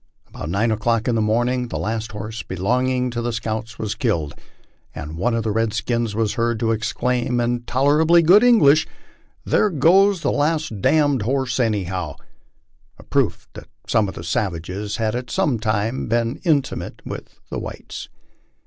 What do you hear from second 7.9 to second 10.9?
bly good English, "There goes the last